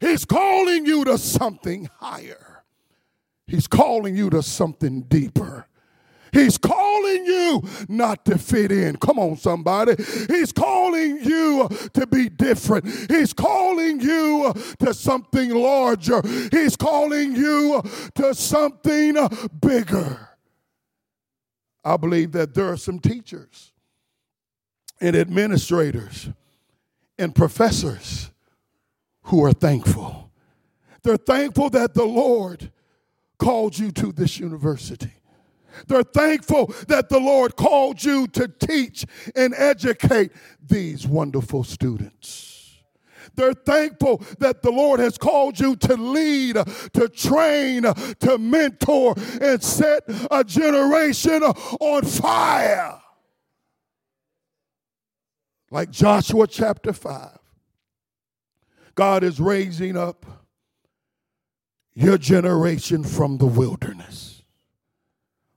He's 0.00 0.24
calling 0.24 0.84
you 0.84 1.04
to 1.04 1.16
something 1.16 1.88
higher. 2.00 2.64
He's 3.46 3.66
calling 3.66 4.16
you 4.16 4.30
to 4.30 4.42
something 4.42 5.02
deeper. 5.02 5.66
He's 6.32 6.56
calling 6.56 7.26
you 7.26 7.62
not 7.88 8.24
to 8.24 8.38
fit 8.38 8.72
in. 8.72 8.96
Come 8.96 9.18
on, 9.18 9.36
somebody. 9.36 10.02
He's 10.28 10.50
calling 10.50 11.22
you 11.22 11.68
to 11.92 12.06
be 12.06 12.30
different. 12.30 12.86
He's 13.10 13.34
calling 13.34 14.00
you 14.00 14.52
to 14.80 14.94
something 14.94 15.50
larger. 15.50 16.22
He's 16.50 16.74
calling 16.74 17.36
you 17.36 17.82
to 18.14 18.34
something 18.34 19.16
bigger. 19.60 20.28
I 21.84 21.96
believe 21.98 22.32
that 22.32 22.54
there 22.54 22.70
are 22.70 22.76
some 22.76 22.98
teachers 22.98 23.72
and 25.00 25.14
administrators 25.14 26.30
and 27.18 27.34
professors 27.34 28.30
who 29.24 29.44
are 29.44 29.52
thankful. 29.52 30.30
They're 31.02 31.16
thankful 31.16 31.68
that 31.70 31.94
the 31.94 32.04
Lord 32.04 32.70
called 33.38 33.78
you 33.78 33.90
to 33.90 34.12
this 34.12 34.38
university. 34.38 35.10
They're 35.86 36.02
thankful 36.02 36.74
that 36.88 37.08
the 37.08 37.20
Lord 37.20 37.56
called 37.56 38.02
you 38.02 38.26
to 38.28 38.48
teach 38.48 39.04
and 39.34 39.54
educate 39.56 40.32
these 40.60 41.06
wonderful 41.06 41.64
students. 41.64 42.52
They're 43.34 43.54
thankful 43.54 44.18
that 44.38 44.62
the 44.62 44.70
Lord 44.70 45.00
has 45.00 45.16
called 45.16 45.58
you 45.58 45.76
to 45.76 45.94
lead, 45.96 46.56
to 46.92 47.08
train, 47.08 47.82
to 47.84 48.38
mentor, 48.38 49.14
and 49.40 49.62
set 49.62 50.02
a 50.30 50.44
generation 50.44 51.42
on 51.42 52.02
fire. 52.04 53.00
Like 55.70 55.90
Joshua 55.90 56.46
chapter 56.46 56.92
5, 56.92 57.38
God 58.94 59.24
is 59.24 59.40
raising 59.40 59.96
up 59.96 60.26
your 61.94 62.18
generation 62.18 63.04
from 63.04 63.38
the 63.38 63.46
wilderness 63.46 64.31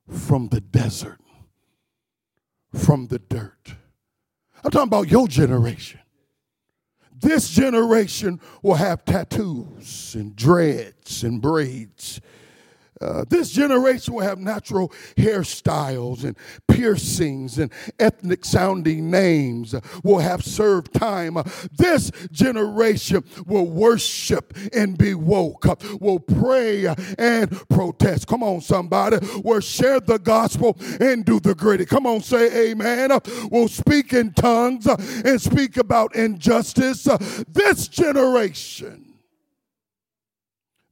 from 0.10 0.50
the 0.50 0.62
desert, 0.62 1.20
from 2.74 3.08
the 3.08 3.20
dirt. 3.20 3.76
I'm 4.64 4.72
talking 4.72 4.88
about 4.88 5.10
your 5.10 5.28
generation. 5.28 6.00
This 7.18 7.50
generation 7.50 8.40
will 8.62 8.76
have 8.76 9.06
tattoos 9.06 10.16
and 10.16 10.36
dreads 10.36 11.24
and 11.24 11.42
braids 11.42 12.20
uh, 13.02 13.26
this 13.30 13.52
generation 13.52 14.14
will 14.14 14.24
have 14.24 14.40
natural 14.40 14.90
hairstyles 15.18 16.24
and 16.24 16.38
piercings 16.68 17.58
and 17.58 17.72
ethnic 18.00 18.46
sounding 18.46 19.12
names, 19.12 19.76
will 20.04 20.20
have 20.20 20.44
served 20.44 20.94
time. 20.94 21.38
Uh, 21.38 21.44
this 21.78 22.12
generation 22.32 23.24
will 23.46 23.68
worship 23.68 24.56
and 24.74 24.98
be 24.98 25.14
woke, 25.14 25.66
uh, 25.66 25.76
will 26.00 26.20
pray 26.20 26.86
and 27.18 27.70
protest. 27.70 28.28
Come 28.28 28.44
on, 28.44 28.62
somebody. 28.62 29.18
Will 29.44 29.60
share 29.60 30.00
the 30.00 30.20
gospel 30.20 30.78
and 31.00 31.26
do 31.26 31.40
the 31.40 31.56
griddy. 31.56 31.86
Come 31.86 32.06
on, 32.06 32.22
say 32.22 32.70
amen. 32.72 33.12
Uh, 33.12 33.20
will 33.52 33.68
speak 33.68 34.14
in 34.14 34.34
tongues 34.34 34.88
uh, 34.88 34.96
and 35.26 35.42
speak 35.42 35.78
about 35.78 36.16
injustice. 36.16 37.08
Uh, 37.08 37.18
this 37.48 37.88
generation 37.88 39.05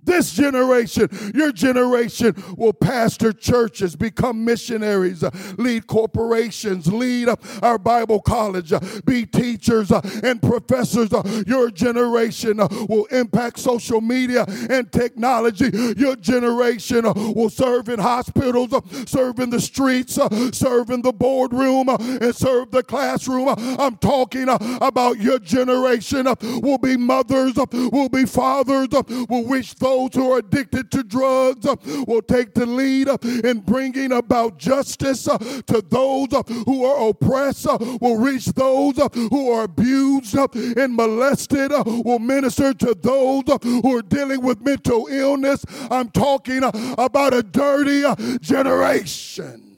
this 0.06 0.34
generation, 0.34 1.10
your 1.34 1.52
generation 1.52 2.36
will 2.58 2.74
pastor 2.74 3.32
churches, 3.32 3.96
become 3.96 4.44
missionaries, 4.44 5.24
uh, 5.24 5.30
lead 5.58 5.88
corporations, 5.88 6.92
lead 6.92 7.30
uh, 7.30 7.36
our 7.62 7.78
Bible 7.78 8.22
college, 8.22 8.74
uh, 8.74 8.80
be 9.06 9.26
teachers 9.26 9.92
uh, 9.92 10.02
and 10.24 10.42
professors. 10.42 11.14
Uh, 11.14 11.44
your 11.48 11.70
generation 11.72 12.60
uh, 12.60 12.68
will 12.90 13.06
impact 13.06 13.60
social 13.60 14.02
media 14.02 14.46
and 14.70 14.92
technology. 14.92 15.70
Your 15.98 16.16
generation 16.16 17.06
will 17.34 17.50
serve 17.50 17.90
in 17.90 18.00
hospitals, 18.00 18.72
serve 19.10 19.40
in 19.40 19.50
the 19.50 19.62
streets, 19.62 20.16
serve 20.58 20.90
in 20.90 21.02
the 21.02 21.14
boardroom, 21.14 21.90
and 21.90 22.36
serve 22.36 22.72
the 22.72 22.84
classroom. 22.84 23.48
I'm 23.58 23.98
talking 23.98 24.48
about 24.50 25.20
your 25.20 25.40
generation 25.40 26.28
will 26.42 26.78
be 26.78 26.98
mothers, 26.98 27.54
will 27.72 28.10
be 28.10 28.26
fathers, 28.26 28.90
will 29.30 29.46
wish 29.46 29.74
those 29.76 29.93
those 29.94 30.10
who 30.16 30.32
are 30.32 30.40
addicted 30.40 30.90
to 30.92 31.04
drugs 31.04 31.66
uh, 31.66 31.76
will 32.08 32.22
take 32.22 32.54
the 32.54 32.66
lead 32.66 33.08
uh, 33.08 33.18
in 33.44 33.60
bringing 33.60 34.12
about 34.12 34.58
justice 34.58 35.28
uh, 35.28 35.38
to 35.38 35.84
those 35.88 36.30
who 36.66 36.86
are 36.86 37.10
oppressed, 37.10 37.68
will 38.02 38.18
reach 38.18 38.46
those 38.46 38.98
who 39.14 39.52
are 39.52 39.64
abused 39.64 40.36
and 40.56 40.96
molested, 40.96 41.72
will 41.86 42.20
minister 42.20 42.74
to 42.74 42.96
those 43.00 43.44
who 43.62 43.98
are 43.98 44.02
dealing 44.02 44.42
with 44.42 44.62
mental 44.62 45.08
illness. 45.08 45.64
I'm 45.92 46.10
talking 46.10 46.64
about 46.64 47.34
a 47.34 47.44
dirty 47.44 48.04
generation. 48.42 49.78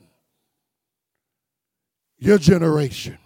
Your 2.18 2.38
generation 2.38 3.18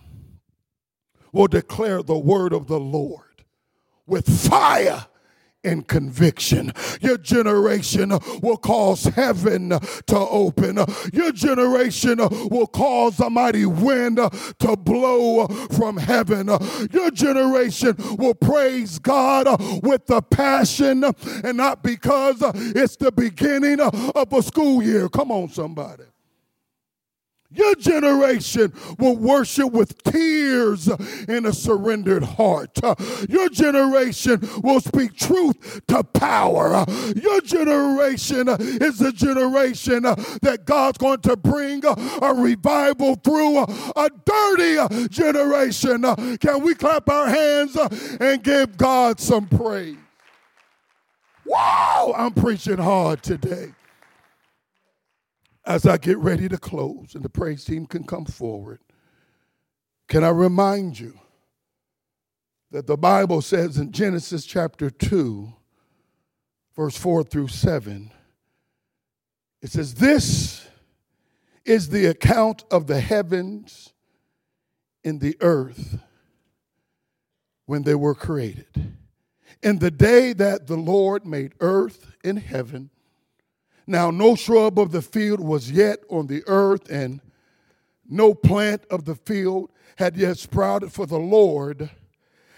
will 1.31 1.47
declare 1.47 2.01
the 2.01 2.17
word 2.17 2.53
of 2.53 2.65
the 2.65 2.79
Lord 2.79 3.45
with 4.07 4.27
fire 4.27 5.05
and 5.63 5.87
conviction. 5.87 6.71
Your 7.01 7.17
generation 7.17 8.17
will 8.41 8.57
cause 8.57 9.03
heaven 9.03 9.69
to 9.69 10.17
open. 10.17 10.79
Your 11.13 11.31
generation 11.31 12.19
will 12.49 12.67
cause 12.67 13.19
a 13.19 13.29
mighty 13.29 13.65
wind 13.65 14.17
to 14.17 14.77
blow 14.77 15.47
from 15.47 15.97
heaven. 15.97 16.47
Your 16.91 17.11
generation 17.11 17.95
will 18.17 18.35
praise 18.35 18.99
God 18.99 19.47
with 19.83 20.05
the 20.07 20.21
passion 20.21 21.03
and 21.03 21.57
not 21.57 21.83
because 21.83 22.37
it's 22.55 22.95
the 22.95 23.11
beginning 23.11 23.79
of 23.79 24.33
a 24.33 24.41
school 24.41 24.81
year. 24.81 25.09
Come 25.09 25.31
on, 25.31 25.49
somebody. 25.49 26.03
Your 27.51 27.73
generation 27.75 28.71
will 28.99 29.15
worship 29.17 29.71
with 29.71 30.03
tears 30.03 30.87
and 30.87 31.47
a 31.47 31.53
surrendered 31.53 32.23
heart. 32.23 32.77
Your 33.27 33.49
generation 33.49 34.47
will 34.61 34.79
speak 34.79 35.15
truth 35.15 35.81
to 35.87 36.03
power. 36.03 36.85
Your 37.15 37.41
generation 37.41 38.49
is 38.49 38.99
the 38.99 39.11
generation 39.11 40.03
that 40.03 40.65
God's 40.65 40.99
going 40.99 41.21
to 41.21 41.35
bring 41.35 41.83
a 41.85 42.33
revival 42.35 43.15
through 43.15 43.63
a 43.63 44.09
dirty 44.25 45.07
generation. 45.07 46.03
Can 46.37 46.61
we 46.61 46.75
clap 46.75 47.09
our 47.09 47.29
hands 47.29 47.75
and 48.19 48.43
give 48.43 48.77
God 48.77 49.19
some 49.19 49.47
praise? 49.47 49.97
Wow, 51.45 52.13
I'm 52.15 52.33
preaching 52.33 52.77
hard 52.77 53.23
today 53.23 53.73
as 55.65 55.85
I 55.85 55.97
get 55.97 56.17
ready 56.17 56.49
to 56.49 56.57
close 56.57 57.15
and 57.15 57.23
the 57.23 57.29
praise 57.29 57.65
team 57.65 57.85
can 57.85 58.03
come 58.03 58.25
forward, 58.25 58.79
can 60.07 60.23
I 60.23 60.29
remind 60.29 60.99
you 60.99 61.19
that 62.71 62.87
the 62.87 62.97
Bible 62.97 63.41
says 63.41 63.77
in 63.77 63.91
Genesis 63.91 64.45
chapter 64.45 64.89
2, 64.89 65.53
verse 66.75 66.97
4 66.97 67.23
through 67.23 67.47
7, 67.47 68.11
it 69.61 69.71
says, 69.71 69.95
This 69.95 70.67
is 71.65 71.89
the 71.89 72.05
account 72.05 72.63
of 72.71 72.87
the 72.87 72.99
heavens 72.99 73.93
and 75.03 75.19
the 75.19 75.37
earth 75.41 75.99
when 77.65 77.83
they 77.83 77.95
were 77.95 78.15
created. 78.15 78.95
In 79.61 79.79
the 79.79 79.91
day 79.91 80.33
that 80.33 80.67
the 80.67 80.77
Lord 80.77 81.25
made 81.25 81.53
earth 81.59 82.15
and 82.23 82.39
heaven, 82.39 82.89
now, 83.89 84.11
no 84.11 84.35
shrub 84.35 84.77
of 84.77 84.91
the 84.91 85.01
field 85.01 85.39
was 85.39 85.71
yet 85.71 86.01
on 86.11 86.27
the 86.27 86.43
earth, 86.45 86.91
and 86.91 87.21
no 88.07 88.35
plant 88.35 88.85
of 88.91 89.05
the 89.05 89.15
field 89.15 89.71
had 89.97 90.15
yet 90.15 90.37
sprouted, 90.37 90.91
for 90.93 91.07
the 91.07 91.17
Lord 91.17 91.89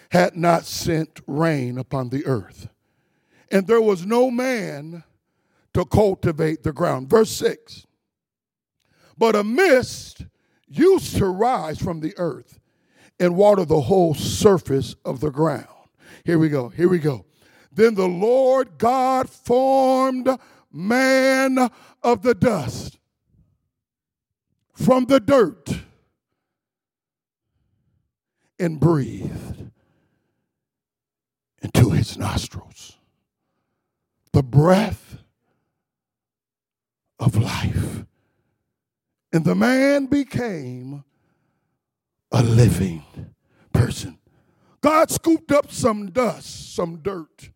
had 0.10 0.36
not 0.36 0.66
sent 0.66 1.22
rain 1.26 1.78
upon 1.78 2.10
the 2.10 2.26
earth. 2.26 2.68
And 3.50 3.66
there 3.66 3.82
was 3.82 4.06
no 4.06 4.30
man 4.30 5.06
to 5.74 5.86
cultivate 5.86 6.64
the 6.64 6.74
ground. 6.74 7.10
Verse 7.10 7.32
6 7.32 7.88
But 9.18 9.34
a 9.34 9.44
mist 9.46 10.26
used 10.68 11.16
to 11.16 11.28
rise 11.28 11.80
from 11.80 12.02
the 12.02 12.14
earth 12.18 12.60
and 13.22 13.38
water 13.38 13.64
the 13.64 13.80
whole 13.80 14.16
surface 14.16 14.98
of 15.06 15.22
the 15.22 15.32
ground. 15.32 15.68
Here 16.26 16.38
we 16.38 16.50
go, 16.50 16.68
here 16.68 16.90
we 16.90 17.00
go. 17.00 17.24
Then 17.72 17.96
the 17.96 18.10
Lord 18.10 18.78
God 18.78 19.30
formed 19.30 20.28
man 20.72 21.70
of 22.02 22.22
the 22.22 22.34
dust, 22.34 22.98
from 24.74 25.06
the 25.06 25.20
dirt, 25.20 25.70
and 28.60 28.80
breathed 28.80 29.72
into 31.62 31.92
his 31.92 32.18
nostrils 32.18 32.98
the 34.34 34.44
breath 34.44 35.18
of 37.20 37.36
life. 37.36 38.06
And 39.34 39.46
the 39.46 39.56
man 39.56 40.08
became 40.08 41.04
a 42.32 42.44
living 42.44 43.04
person. 43.74 44.18
God 44.82 45.12
scooped 45.12 45.52
up 45.52 45.72
some 45.72 46.12
dust, 46.12 46.76
some 46.76 46.98
dirt, 46.98 47.52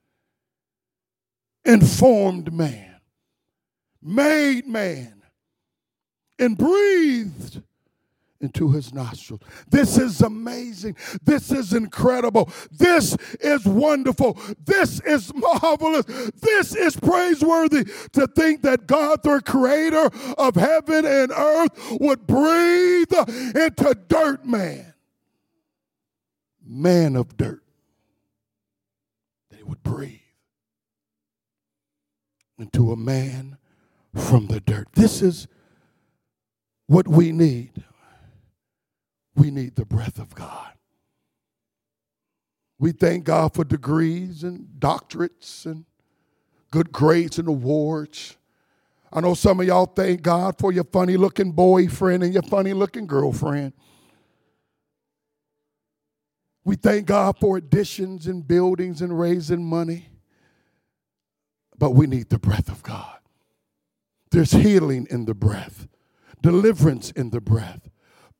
and 1.65 1.87
formed 1.87 2.53
man 2.53 2.94
made 4.05 4.67
man 4.67 5.23
and 6.37 6.57
breathed 6.57 7.61
into 8.39 8.69
his 8.69 8.93
nostrils. 8.93 9.41
This 9.69 9.97
is 9.97 10.21
amazing. 10.21 10.95
This 11.23 11.51
is 11.51 11.73
incredible. 11.73 12.51
This 12.71 13.17
is 13.39 13.65
wonderful. 13.65 14.37
This 14.63 14.99
is 15.01 15.33
marvelous. 15.33 16.05
This 16.39 16.75
is 16.75 16.95
praiseworthy 16.95 17.85
to 18.13 18.27
think 18.27 18.61
that 18.61 18.85
God, 18.85 19.23
the 19.23 19.41
creator 19.43 20.09
of 20.37 20.55
heaven 20.55 21.05
and 21.05 21.31
earth, 21.31 21.97
would 21.99 22.27
breathe 22.27 23.11
into 23.55 23.97
dirt 24.07 24.45
man. 24.45 24.93
Man 26.63 27.15
of 27.15 27.35
dirt. 27.37 27.63
That 29.49 29.57
he 29.57 29.63
would 29.63 29.81
breathe 29.81 30.19
into 32.59 32.91
a 32.91 32.95
man 32.95 33.57
from 34.15 34.47
the 34.47 34.59
dirt. 34.59 34.87
This 34.93 35.21
is 35.21 35.47
what 36.87 37.07
we 37.07 37.31
need. 37.31 37.83
We 39.35 39.51
need 39.51 39.75
the 39.75 39.85
breath 39.85 40.19
of 40.19 40.33
God. 40.33 40.71
We 42.79 42.91
thank 42.91 43.25
God 43.25 43.53
for 43.53 43.63
degrees 43.63 44.43
and 44.43 44.67
doctorates 44.79 45.65
and 45.65 45.85
good 46.71 46.91
grades 46.91 47.39
and 47.39 47.47
awards. 47.47 48.37
I 49.11 49.21
know 49.21 49.33
some 49.33 49.59
of 49.59 49.65
y'all 49.65 49.85
thank 49.85 50.21
God 50.21 50.57
for 50.59 50.71
your 50.71 50.83
funny 50.83 51.15
looking 51.15 51.51
boyfriend 51.51 52.23
and 52.23 52.33
your 52.33 52.43
funny 52.43 52.73
looking 52.73 53.07
girlfriend. 53.07 53.73
We 56.65 56.75
thank 56.75 57.05
God 57.05 57.37
for 57.39 57.57
additions 57.57 58.27
and 58.27 58.45
buildings 58.45 59.01
and 59.01 59.17
raising 59.17 59.63
money. 59.63 60.09
But 61.77 61.91
we 61.91 62.07
need 62.07 62.29
the 62.29 62.39
breath 62.39 62.69
of 62.69 62.81
God. 62.83 63.19
There's 64.35 64.51
healing 64.51 65.07
in 65.09 65.23
the 65.23 65.33
breath, 65.33 65.87
deliverance 66.41 67.09
in 67.11 67.29
the 67.29 67.39
breath, 67.39 67.87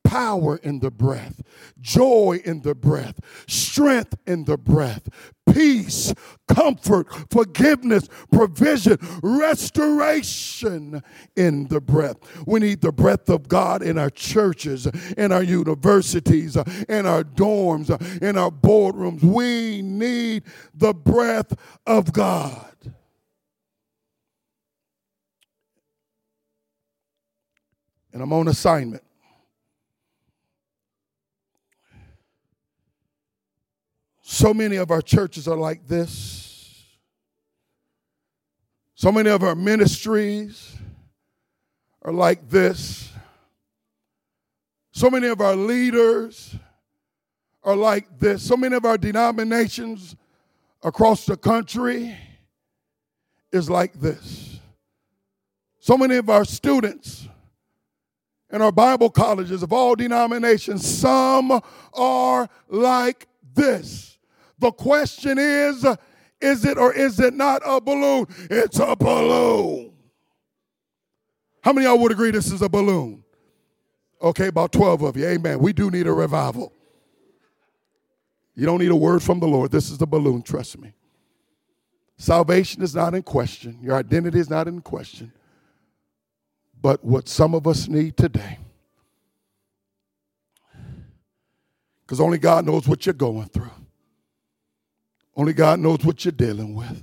power 0.04 0.58
in 0.58 0.80
the 0.80 0.90
breath, 0.90 1.40
joy 1.80 2.42
in 2.44 2.60
the 2.60 2.74
breath, 2.74 3.18
strength 3.48 4.14
in 4.26 4.44
the 4.44 4.58
breath, 4.58 5.08
peace, 5.50 6.12
comfort, 6.48 7.06
forgiveness, 7.30 8.10
provision, 8.30 8.98
restoration 9.22 11.02
in 11.34 11.68
the 11.68 11.80
breath. 11.80 12.16
We 12.46 12.60
need 12.60 12.82
the 12.82 12.92
breath 12.92 13.30
of 13.30 13.48
God 13.48 13.82
in 13.82 13.96
our 13.96 14.10
churches, 14.10 14.86
in 15.16 15.32
our 15.32 15.42
universities, 15.42 16.58
in 16.90 17.06
our 17.06 17.24
dorms, 17.24 17.88
in 18.20 18.36
our 18.36 18.50
boardrooms. 18.50 19.22
We 19.22 19.80
need 19.80 20.42
the 20.74 20.92
breath 20.92 21.54
of 21.86 22.12
God. 22.12 22.95
And 28.16 28.22
I'm 28.22 28.32
on 28.32 28.48
assignment. 28.48 29.02
So 34.22 34.54
many 34.54 34.76
of 34.76 34.90
our 34.90 35.02
churches 35.02 35.46
are 35.46 35.56
like 35.58 35.86
this. 35.86 36.82
So 38.94 39.12
many 39.12 39.28
of 39.28 39.42
our 39.42 39.54
ministries 39.54 40.76
are 42.00 42.12
like 42.12 42.48
this. 42.48 43.12
So 44.92 45.10
many 45.10 45.26
of 45.26 45.42
our 45.42 45.54
leaders 45.54 46.56
are 47.62 47.76
like 47.76 48.18
this. 48.18 48.42
So 48.42 48.56
many 48.56 48.76
of 48.76 48.86
our 48.86 48.96
denominations 48.96 50.16
across 50.82 51.26
the 51.26 51.36
country 51.36 52.16
is 53.52 53.68
like 53.68 53.92
this. 53.92 54.58
So 55.80 55.98
many 55.98 56.16
of 56.16 56.30
our 56.30 56.46
students 56.46 57.28
in 58.50 58.62
our 58.62 58.72
Bible 58.72 59.10
colleges 59.10 59.62
of 59.62 59.72
all 59.72 59.94
denominations, 59.94 60.86
some 60.86 61.60
are 61.94 62.48
like 62.68 63.26
this. 63.54 64.18
The 64.58 64.72
question 64.72 65.38
is 65.38 65.84
Is 66.40 66.64
it 66.64 66.78
or 66.78 66.92
is 66.92 67.18
it 67.20 67.34
not 67.34 67.62
a 67.64 67.80
balloon? 67.80 68.26
It's 68.50 68.78
a 68.78 68.94
balloon. 68.96 69.92
How 71.62 71.72
many 71.72 71.86
y'all 71.86 71.98
would 71.98 72.12
agree 72.12 72.30
this 72.30 72.52
is 72.52 72.62
a 72.62 72.68
balloon? 72.68 73.24
Okay, 74.22 74.46
about 74.46 74.72
12 74.72 75.02
of 75.02 75.16
you. 75.16 75.26
Amen. 75.26 75.58
We 75.58 75.72
do 75.72 75.90
need 75.90 76.06
a 76.06 76.12
revival. 76.12 76.72
You 78.54 78.64
don't 78.64 78.78
need 78.78 78.90
a 78.90 78.96
word 78.96 79.22
from 79.22 79.40
the 79.40 79.46
Lord. 79.46 79.70
This 79.70 79.90
is 79.90 79.98
the 79.98 80.06
balloon, 80.06 80.42
trust 80.42 80.78
me. 80.78 80.92
Salvation 82.16 82.82
is 82.82 82.94
not 82.94 83.14
in 83.14 83.22
question, 83.22 83.78
your 83.82 83.96
identity 83.96 84.38
is 84.38 84.48
not 84.48 84.66
in 84.66 84.80
question. 84.80 85.32
But 86.86 87.04
what 87.04 87.28
some 87.28 87.52
of 87.52 87.66
us 87.66 87.88
need 87.88 88.16
today, 88.16 88.60
because 92.02 92.20
only 92.20 92.38
God 92.38 92.64
knows 92.64 92.86
what 92.86 93.04
you're 93.04 93.12
going 93.12 93.48
through, 93.48 93.72
only 95.34 95.52
God 95.52 95.80
knows 95.80 96.04
what 96.04 96.24
you're 96.24 96.30
dealing 96.30 96.76
with, 96.76 97.02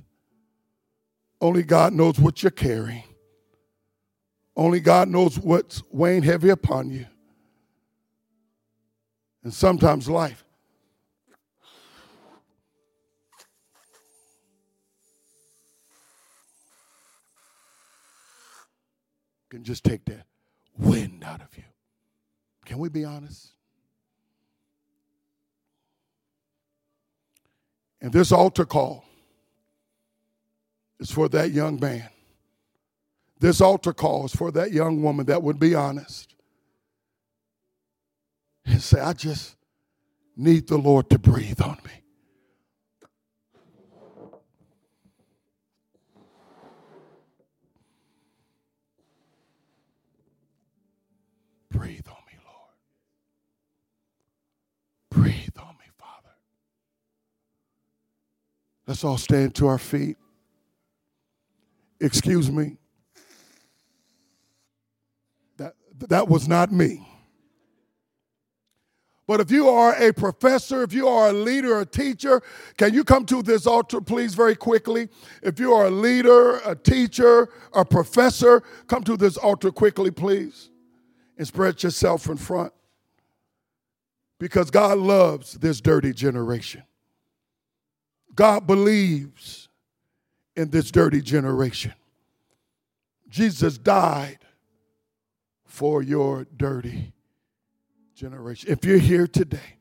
only 1.41 1.63
God 1.63 1.91
knows 1.91 2.17
what 2.17 2.41
you're 2.41 2.49
carrying, 2.49 3.03
only 4.55 4.79
God 4.79 5.09
knows 5.09 5.37
what's 5.37 5.83
weighing 5.91 6.23
heavy 6.23 6.47
upon 6.47 6.89
you. 6.89 7.05
And 9.43 9.53
sometimes 9.53 10.07
life 10.07 10.45
can 19.53 19.63
just 19.63 19.83
take 19.83 20.03
that 20.05 20.25
wind 20.79 21.23
out 21.23 21.39
of 21.39 21.55
you. 21.55 21.63
Can 22.65 22.79
we 22.79 22.89
be 22.89 23.05
honest? 23.05 23.53
And 28.01 28.11
this 28.11 28.31
altar 28.31 28.65
call 28.65 29.05
is 30.99 31.11
for 31.11 31.29
that 31.29 31.51
young 31.51 31.79
man. 31.79 32.09
This 33.39 33.61
altar 33.61 33.93
call 33.93 34.25
is 34.25 34.35
for 34.35 34.51
that 34.51 34.71
young 34.71 35.03
woman 35.03 35.27
that 35.27 35.43
would 35.43 35.59
be 35.59 35.75
honest 35.75 36.33
and 38.65 38.81
say, 38.81 38.99
I 38.99 39.13
just 39.13 39.55
need 40.35 40.67
the 40.67 40.77
Lord 40.77 41.11
to 41.11 41.19
breathe 41.19 41.61
on 41.61 41.77
me. 41.85 42.02
Let's 58.85 59.03
all 59.03 59.17
stand 59.17 59.55
to 59.55 59.67
our 59.67 59.77
feet. 59.77 60.17
Excuse 61.99 62.51
me. 62.51 62.77
That, 65.57 65.73
that 66.09 66.27
was 66.27 66.47
not 66.47 66.71
me. 66.71 67.07
But 69.25 69.39
if 69.39 69.51
you 69.51 69.69
are 69.69 69.95
a 69.95 70.11
professor, 70.11 70.83
if 70.83 70.91
you 70.91 71.07
are 71.07 71.29
a 71.29 71.33
leader, 71.33 71.79
a 71.79 71.85
teacher, 71.85 72.41
can 72.75 72.93
you 72.93 73.05
come 73.05 73.25
to 73.27 73.41
this 73.41 73.65
altar, 73.65 74.01
please, 74.01 74.35
very 74.35 74.55
quickly? 74.55 75.07
If 75.41 75.61
you 75.61 75.73
are 75.73 75.85
a 75.85 75.91
leader, 75.91 76.57
a 76.65 76.75
teacher, 76.75 77.47
a 77.71 77.85
professor, 77.85 78.61
come 78.87 79.03
to 79.05 79.15
this 79.15 79.37
altar 79.37 79.71
quickly, 79.71 80.11
please 80.11 80.69
and 81.37 81.47
spread 81.47 81.81
yourself 81.83 82.27
in 82.27 82.37
front. 82.37 82.73
Because 84.39 84.69
God 84.69 84.97
loves 84.97 85.53
this 85.53 85.81
dirty 85.81 86.13
generation. 86.13 86.83
God 88.35 88.67
believes 88.67 89.69
in 90.55 90.69
this 90.69 90.91
dirty 90.91 91.21
generation. 91.21 91.93
Jesus 93.29 93.77
died 93.77 94.39
for 95.65 96.01
your 96.01 96.45
dirty 96.55 97.13
generation. 98.15 98.71
If 98.71 98.85
you're 98.85 98.97
here 98.97 99.27
today, 99.27 99.77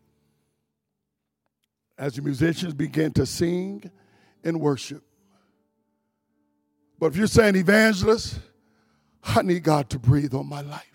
as 1.98 2.14
the 2.14 2.22
musicians 2.22 2.74
begin 2.74 3.12
to 3.12 3.26
sing 3.26 3.90
and 4.42 4.60
worship, 4.60 5.02
but 6.98 7.06
if 7.06 7.16
you're 7.16 7.26
saying, 7.26 7.56
evangelist, 7.56 8.38
I 9.22 9.42
need 9.42 9.62
God 9.62 9.90
to 9.90 9.98
breathe 9.98 10.34
on 10.34 10.48
my 10.48 10.62
life 10.62 10.92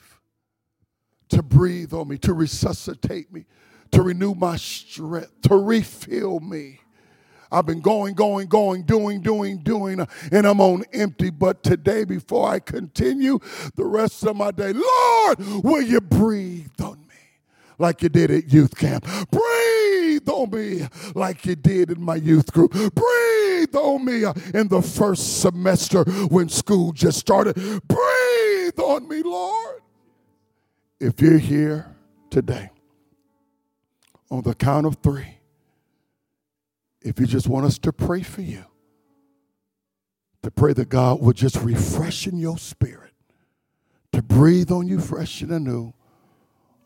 to 1.29 1.43
breathe 1.43 1.93
on 1.93 2.07
me, 2.07 2.17
to 2.19 2.33
resuscitate 2.33 3.31
me, 3.31 3.45
to 3.91 4.01
renew 4.01 4.33
my 4.33 4.55
strength, 4.55 5.41
to 5.43 5.57
refill 5.57 6.39
me. 6.39 6.79
I've 7.51 7.65
been 7.65 7.81
going, 7.81 8.13
going, 8.15 8.47
going, 8.47 8.83
doing, 8.83 9.21
doing, 9.21 9.57
doing, 9.59 10.05
and 10.31 10.45
I'm 10.45 10.59
on 10.59 10.83
empty. 10.93 11.29
But 11.29 11.63
today, 11.63 12.03
before 12.03 12.49
I 12.49 12.59
continue 12.59 13.39
the 13.75 13.85
rest 13.85 14.23
of 14.25 14.35
my 14.35 14.51
day, 14.51 14.73
Lord, 14.73 15.39
will 15.63 15.81
you 15.81 16.01
breathe 16.01 16.81
on 16.81 16.99
me 17.07 17.15
like 17.77 18.01
you 18.01 18.09
did 18.09 18.31
at 18.31 18.51
youth 18.51 18.75
camp? 18.75 19.05
Breathe 19.31 20.27
on 20.27 20.49
me 20.51 20.87
like 21.15 21.45
you 21.45 21.55
did 21.55 21.91
in 21.91 22.01
my 22.01 22.15
youth 22.15 22.51
group. 22.51 22.71
Breathe 22.71 23.75
on 23.75 24.05
me 24.05 24.23
in 24.53 24.67
the 24.67 24.81
first 24.81 25.41
semester 25.41 26.03
when 26.03 26.49
school 26.49 26.91
just 26.91 27.19
started. 27.19 27.55
Breathe 27.87 28.79
on 28.79 29.07
me, 29.07 29.23
Lord. 29.23 29.81
If 30.99 31.21
you're 31.21 31.37
here 31.37 31.95
today, 32.29 32.71
on 34.29 34.41
the 34.41 34.55
count 34.55 34.85
of 34.85 34.95
three, 34.97 35.36
if 37.01 37.19
you 37.19 37.25
just 37.25 37.47
want 37.47 37.65
us 37.65 37.77
to 37.79 37.93
pray 37.93 38.21
for 38.21 38.41
you, 38.41 38.65
to 40.43 40.51
pray 40.51 40.73
that 40.73 40.89
God 40.89 41.21
would 41.21 41.35
just 41.35 41.57
refresh 41.57 42.27
in 42.27 42.37
your 42.37 42.57
spirit, 42.57 43.13
to 44.13 44.21
breathe 44.21 44.71
on 44.71 44.87
you 44.87 44.99
fresh 44.99 45.41
and 45.41 45.51
anew, 45.51 45.93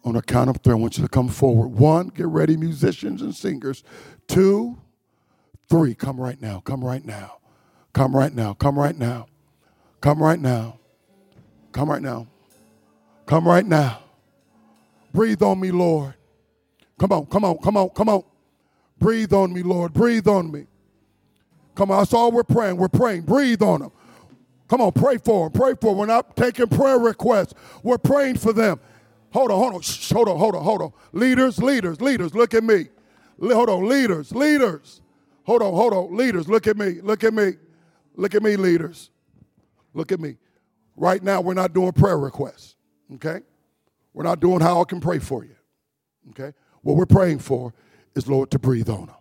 on 0.03 0.13
the 0.13 0.21
count 0.21 0.49
of 0.49 0.57
three, 0.57 0.73
I 0.73 0.77
want 0.77 0.97
you 0.97 1.03
to 1.03 1.09
come 1.09 1.27
forward. 1.27 1.67
One, 1.67 2.07
get 2.07 2.25
ready, 2.25 2.57
musicians 2.57 3.21
and 3.21 3.35
singers. 3.35 3.83
Two, 4.27 4.79
three, 5.69 5.93
come 5.93 6.19
right 6.19 6.41
now, 6.41 6.59
come 6.59 6.83
right 6.83 7.05
now, 7.05 7.37
come 7.93 8.15
right 8.15 8.33
now, 8.33 8.53
come 8.53 8.79
right 8.79 8.97
now, 8.97 9.27
come 9.99 10.19
right 10.19 10.39
now, 10.39 10.79
come 11.71 11.89
right 11.89 12.01
now. 12.01 12.27
Come 13.31 13.47
right 13.47 13.65
now. 13.65 13.99
Breathe 15.13 15.41
on 15.41 15.57
me, 15.61 15.71
Lord. 15.71 16.15
Come 16.99 17.13
on, 17.13 17.25
come 17.27 17.45
on, 17.45 17.57
come 17.59 17.77
on, 17.77 17.89
come 17.89 18.09
on. 18.09 18.23
Breathe 19.01 19.33
on 19.33 19.51
me, 19.51 19.63
Lord. 19.63 19.91
Breathe 19.93 20.27
on 20.27 20.51
me. 20.51 20.67
Come 21.75 21.91
on, 21.91 21.97
that's 21.99 22.13
all 22.13 22.31
we're 22.31 22.43
praying. 22.43 22.77
We're 22.77 22.87
praying. 22.87 23.23
Breathe 23.23 23.61
on 23.61 23.81
them. 23.81 23.91
Come 24.69 24.79
on, 24.79 24.93
pray 24.93 25.17
for 25.17 25.49
them. 25.49 25.59
Pray 25.59 25.73
for 25.73 25.89
them. 25.89 25.97
We're 25.97 26.05
not 26.05 26.37
taking 26.37 26.67
prayer 26.67 26.97
requests. 26.97 27.53
We're 27.83 27.97
praying 27.97 28.37
for 28.37 28.53
them. 28.53 28.79
Hold 29.33 29.51
on, 29.51 29.57
hold 29.57 29.73
on, 29.75 29.81
Shh, 29.81 30.11
hold 30.11 30.29
on, 30.29 30.37
hold 30.37 30.55
on, 30.55 30.63
hold 30.63 30.81
on. 30.81 30.93
Leaders, 31.11 31.61
leaders, 31.61 31.99
leaders, 31.99 32.33
look 32.33 32.53
at 32.53 32.63
me. 32.63 32.87
Hold 33.41 33.69
on, 33.69 33.87
leaders, 33.87 34.31
leaders. 34.33 35.01
Hold 35.43 35.61
on, 35.61 35.73
hold 35.73 35.93
on, 35.93 36.15
leaders, 36.15 36.47
look 36.47 36.67
at 36.67 36.77
me, 36.77 37.01
look 37.01 37.23
at 37.23 37.33
me, 37.33 37.53
look 38.15 38.35
at 38.35 38.43
me, 38.43 38.55
leaders. 38.55 39.09
Look 39.93 40.11
at 40.11 40.19
me. 40.19 40.37
Right 40.95 41.23
now, 41.23 41.41
we're 41.41 41.53
not 41.53 41.73
doing 41.73 41.93
prayer 41.93 42.17
requests 42.17 42.75
okay? 43.15 43.41
We're 44.13 44.23
not 44.23 44.39
doing 44.39 44.61
how 44.61 44.81
I 44.81 44.83
can 44.85 44.99
pray 44.99 45.19
for 45.19 45.43
you, 45.43 45.55
okay? 46.31 46.55
What 46.81 46.97
we're 46.97 47.05
praying 47.05 47.39
for 47.39 47.73
is, 48.15 48.27
Lord, 48.27 48.51
to 48.51 48.59
breathe 48.59 48.89
on 48.89 49.07
them. 49.07 49.15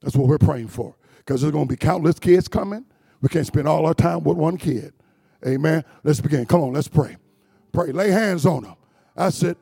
That's 0.00 0.16
what 0.16 0.28
we're 0.28 0.38
praying 0.38 0.68
for. 0.68 0.96
Because 1.18 1.40
there's 1.40 1.52
going 1.52 1.66
to 1.68 1.72
be 1.72 1.76
countless 1.76 2.18
kids 2.18 2.48
coming. 2.48 2.84
We 3.20 3.28
can't 3.28 3.46
spend 3.46 3.68
all 3.68 3.86
our 3.86 3.94
time 3.94 4.24
with 4.24 4.36
one 4.36 4.56
kid. 4.56 4.92
Amen. 5.46 5.84
Let's 6.02 6.20
begin. 6.20 6.46
Come 6.46 6.60
on, 6.60 6.72
let's 6.72 6.88
pray. 6.88 7.16
Pray. 7.72 7.92
Lay 7.92 8.10
hands 8.10 8.46
on 8.46 8.64
them. 8.64 8.76
That's 9.16 9.42
it. 9.42 9.56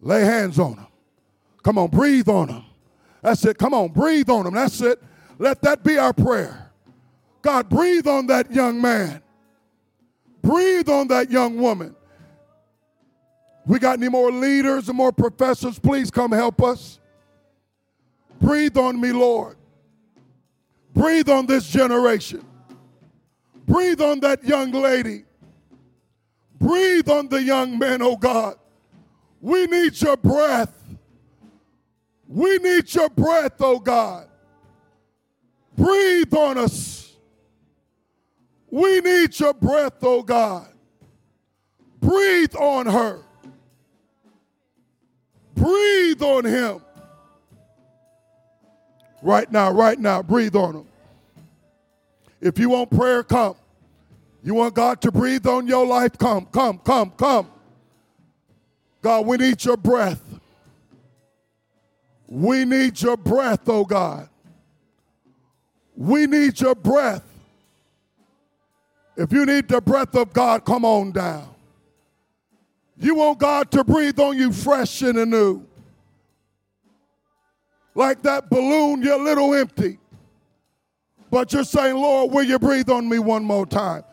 Lay 0.00 0.22
hands 0.22 0.58
on 0.58 0.76
them. 0.76 0.86
Come 1.62 1.78
on, 1.78 1.88
breathe 1.88 2.28
on 2.28 2.48
them. 2.48 2.64
That's 3.22 3.44
it. 3.44 3.58
Come 3.58 3.74
on, 3.74 3.88
breathe 3.88 4.30
on 4.30 4.44
them. 4.44 4.54
That's 4.54 4.80
it. 4.80 5.02
Let 5.38 5.60
that 5.62 5.84
be 5.84 5.98
our 5.98 6.12
prayer. 6.12 6.70
God, 7.42 7.68
breathe 7.68 8.06
on 8.06 8.26
that 8.28 8.50
young 8.52 8.80
man. 8.80 9.22
Breathe 10.42 10.88
on 10.88 11.08
that 11.08 11.30
young 11.30 11.58
woman. 11.58 11.94
We 13.66 13.78
got 13.78 13.98
any 13.98 14.08
more 14.08 14.32
leaders 14.32 14.88
and 14.88 14.96
more 14.96 15.12
professors? 15.12 15.78
Please 15.78 16.10
come 16.10 16.32
help 16.32 16.62
us. 16.62 16.98
Breathe 18.40 18.76
on 18.76 19.00
me, 19.00 19.12
Lord. 19.12 19.56
Breathe 20.94 21.28
on 21.28 21.46
this 21.46 21.68
generation. 21.68 22.44
Breathe 23.66 24.00
on 24.00 24.20
that 24.20 24.44
young 24.44 24.72
lady. 24.72 25.24
Breathe 26.58 27.08
on 27.08 27.28
the 27.28 27.42
young 27.42 27.78
man, 27.78 28.02
oh 28.02 28.16
God. 28.16 28.56
We 29.40 29.66
need 29.66 30.00
your 30.00 30.16
breath. 30.16 30.74
We 32.26 32.58
need 32.58 32.92
your 32.92 33.08
breath, 33.10 33.54
oh 33.60 33.78
God. 33.78 34.28
Breathe 35.76 36.34
on 36.34 36.58
us. 36.58 37.14
We 38.70 39.00
need 39.00 39.38
your 39.38 39.54
breath, 39.54 40.02
oh 40.02 40.22
God. 40.22 40.68
Breathe 42.00 42.54
on 42.56 42.86
her. 42.86 43.22
Breathe 45.54 46.22
on 46.22 46.44
him. 46.44 46.80
Right 49.22 49.50
now, 49.50 49.70
right 49.72 49.98
now, 49.98 50.22
breathe 50.22 50.54
on 50.54 50.74
them. 50.74 50.86
If 52.40 52.58
you 52.58 52.70
want 52.70 52.90
prayer, 52.90 53.22
come. 53.22 53.56
You 54.42 54.54
want 54.54 54.74
God 54.74 55.00
to 55.02 55.10
breathe 55.10 55.46
on 55.46 55.66
your 55.66 55.84
life? 55.84 56.16
Come, 56.16 56.46
come, 56.46 56.78
come, 56.78 57.10
come. 57.10 57.50
God, 59.02 59.26
we 59.26 59.36
need 59.36 59.64
your 59.64 59.76
breath. 59.76 60.22
We 62.28 62.64
need 62.64 63.00
your 63.00 63.16
breath, 63.16 63.68
oh 63.68 63.84
God. 63.84 64.28
We 65.96 66.26
need 66.26 66.60
your 66.60 66.74
breath. 66.74 67.24
If 69.16 69.32
you 69.32 69.44
need 69.44 69.66
the 69.66 69.80
breath 69.80 70.14
of 70.14 70.32
God, 70.32 70.64
come 70.64 70.84
on 70.84 71.10
down. 71.10 71.48
You 72.96 73.16
want 73.16 73.38
God 73.38 73.70
to 73.72 73.82
breathe 73.82 74.18
on 74.20 74.36
you 74.38 74.52
fresh 74.52 75.02
and 75.02 75.18
anew. 75.18 75.67
Like 77.98 78.22
that 78.22 78.48
balloon, 78.48 79.02
you're 79.02 79.20
a 79.20 79.24
little 79.24 79.52
empty. 79.56 79.98
But 81.32 81.52
you're 81.52 81.64
saying, 81.64 81.96
Lord, 81.96 82.32
will 82.32 82.44
you 82.44 82.56
breathe 82.56 82.88
on 82.90 83.08
me 83.08 83.18
one 83.18 83.42
more 83.42 83.66
time? 83.66 84.04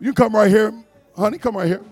You 0.00 0.12
come 0.12 0.34
right 0.34 0.50
here, 0.50 0.74
honey, 1.16 1.38
come 1.38 1.56
right 1.56 1.68
here. 1.68 1.84